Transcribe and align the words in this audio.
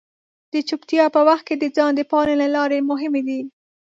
د 0.53 0.55
چپتیا 0.67 1.05
په 1.15 1.21
وخت 1.27 1.43
کې 1.47 1.55
د 1.57 1.65
ځان 1.75 1.91
د 1.95 2.01
پالنې 2.11 2.47
لارې 2.55 2.79
مهمې 2.89 3.21
دي. 3.27 3.39